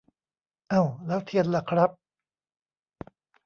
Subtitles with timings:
[0.69, 0.83] เอ้า!
[1.05, 1.89] แล้วเทียนล่ะครับ!